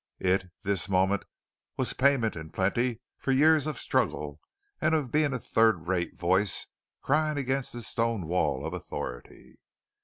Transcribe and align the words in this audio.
It 0.17 0.49
this 0.63 0.89
moment 0.89 1.25
was 1.77 1.93
payment 1.93 2.35
in 2.35 2.49
plenty 2.49 3.01
for 3.19 3.31
years 3.31 3.67
of 3.67 3.77
struggle 3.77 4.39
and 4.81 4.95
of 4.95 5.11
being 5.11 5.31
a 5.31 5.37
third 5.37 5.87
rate 5.87 6.17
voice 6.17 6.65
crying 7.03 7.37
against 7.37 7.73
the 7.73 7.83
stone 7.83 8.25
wall 8.25 8.65
of 8.65 8.73
authority. 8.73 9.59